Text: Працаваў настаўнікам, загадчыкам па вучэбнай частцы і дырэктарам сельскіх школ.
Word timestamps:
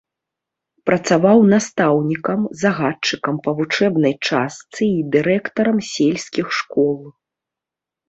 Працаваў 0.89 1.43
настаўнікам, 1.53 2.39
загадчыкам 2.63 3.35
па 3.45 3.51
вучэбнай 3.61 4.13
частцы 4.27 4.81
і 4.97 5.01
дырэктарам 5.15 5.77
сельскіх 5.93 6.47
школ. 6.65 6.97